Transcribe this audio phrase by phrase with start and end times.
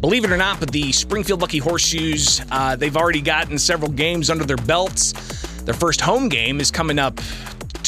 [0.00, 4.30] Believe it or not, but the Springfield Lucky Horseshoes, uh, they've already gotten several games
[4.30, 5.12] under their belts.
[5.62, 7.20] Their first home game is coming up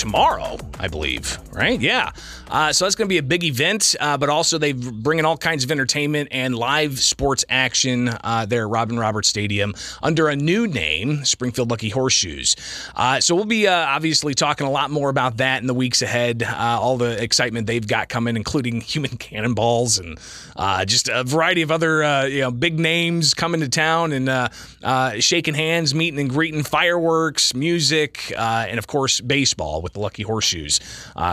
[0.01, 1.79] tomorrow, I believe, right?
[1.79, 2.13] Yeah.
[2.51, 5.27] Uh, so that's going to be a big event, uh, but also they bring in
[5.27, 10.29] all kinds of entertainment and live sports action uh, there at Robin Roberts Stadium under
[10.29, 12.57] a new name, Springfield Lucky Horseshoes.
[12.97, 16.01] Uh, so we'll be uh, obviously talking a lot more about that in the weeks
[16.01, 16.43] ahead.
[16.43, 20.19] Uh, all the excitement they've got coming, including human cannonballs and
[20.89, 25.95] just a variety of other you know big names coming to town and shaking hands,
[25.95, 30.81] meeting and greeting, fireworks, music, and of course baseball with the Lucky Horseshoes.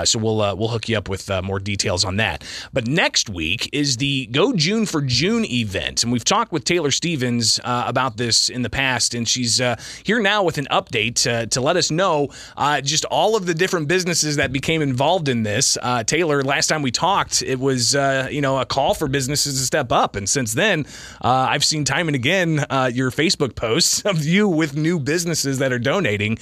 [0.03, 2.43] so we'll we'll hook you up with uh, more details on that.
[2.73, 6.03] But next week is the Go June for June event.
[6.03, 9.75] And we've talked with Taylor Stevens uh, about this in the past, and she's uh,
[10.03, 13.88] here now with an update to let us know uh, just all of the different
[13.88, 15.77] businesses that became involved in this.
[15.81, 19.59] Uh, Taylor, last time we talked, it was uh, you know a call for businesses
[19.59, 20.85] to step up, and since then,
[21.21, 25.79] I've seen time and again your Facebook posts of you with new businesses that are
[25.79, 26.37] donating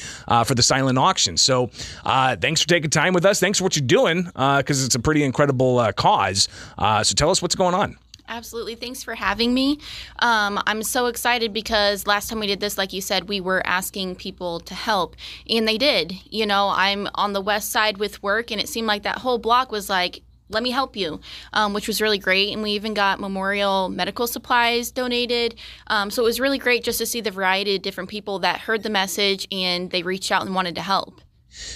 [0.45, 1.37] for the silent auction.
[1.37, 1.69] So
[2.05, 3.39] thanks for taking time with us.
[3.39, 6.47] Thanks for what you're doing because uh, it's a pretty incredible uh, cause.
[6.77, 7.97] Uh, so tell us what's going on.
[8.27, 8.75] Absolutely.
[8.75, 9.79] Thanks for having me.
[10.19, 13.65] Um, I'm so excited because last time we did this, like you said, we were
[13.65, 15.15] asking people to help,
[15.47, 16.13] and they did.
[16.31, 19.37] You know, I'm on the west side with work, and it seemed like that whole
[19.37, 21.19] block was like, let me help you,
[21.53, 22.53] um, which was really great.
[22.53, 25.55] And we even got memorial medical supplies donated.
[25.87, 28.59] Um, so it was really great just to see the variety of different people that
[28.59, 31.21] heard the message and they reached out and wanted to help.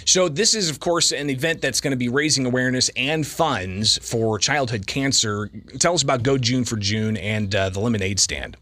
[0.05, 3.97] So, this is, of course, an event that's going to be raising awareness and funds
[4.02, 5.49] for childhood cancer.
[5.80, 8.58] Tell us about Go June for June and uh, the lemonade stand.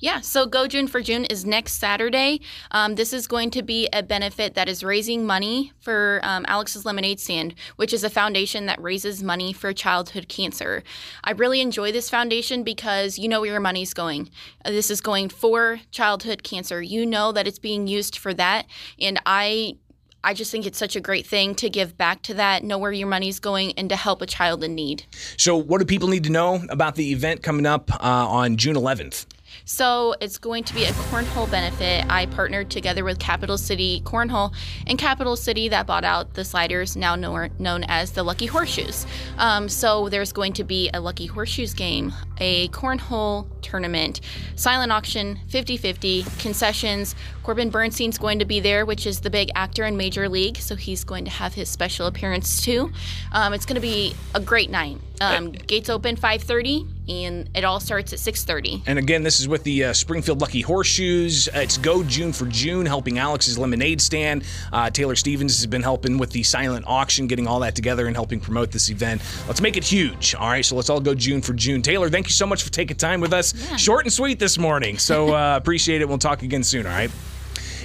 [0.00, 2.40] Yeah, so Go June for June is next Saturday.
[2.70, 6.86] Um, this is going to be a benefit that is raising money for um, Alex's
[6.86, 10.82] Lemonade Stand, which is a foundation that raises money for childhood cancer.
[11.22, 14.30] I really enjoy this foundation because you know where your money's going.
[14.64, 16.80] Uh, this is going for childhood cancer.
[16.80, 18.64] You know that it's being used for that,
[18.98, 19.76] and I
[20.22, 22.92] I just think it's such a great thing to give back to that, know where
[22.92, 25.04] your money's going, and to help a child in need.
[25.38, 28.76] So, what do people need to know about the event coming up uh, on June
[28.76, 29.24] 11th?
[29.64, 32.04] So it's going to be a cornhole benefit.
[32.08, 34.54] I partnered together with Capital City Cornhole
[34.86, 39.06] and Capital City that bought out the sliders, now known as the Lucky Horseshoes.
[39.38, 44.20] Um, so there's going to be a Lucky Horseshoes game, a cornhole tournament,
[44.56, 47.14] silent auction, 50 50, concessions.
[47.42, 50.56] Corbin Bernsen's going to be there, which is the big actor in Major League.
[50.58, 52.92] So he's going to have his special appearance too.
[53.32, 54.98] Um, it's going to be a great night.
[55.20, 58.82] Um, gates open 5:30, and it all starts at 6:30.
[58.86, 61.48] And again, this is with the uh, Springfield Lucky Horseshoes.
[61.48, 64.44] Uh, it's Go June for June, helping Alex's Lemonade Stand.
[64.72, 68.16] Uh, Taylor Stevens has been helping with the silent auction, getting all that together and
[68.16, 69.20] helping promote this event.
[69.46, 70.34] Let's make it huge.
[70.34, 71.82] All right, so let's all go June for June.
[71.82, 73.52] Taylor, thank you so much for taking time with us.
[73.52, 73.76] Yeah.
[73.76, 74.96] Short and sweet this morning.
[74.96, 76.08] So uh, appreciate it.
[76.08, 76.86] We'll talk again soon.
[76.86, 77.10] All right.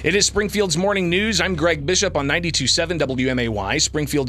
[0.06, 1.40] It is Springfield's morning news.
[1.40, 3.82] I'm Greg Bishop on 92.7 WMAY.
[3.82, 4.24] Springfield's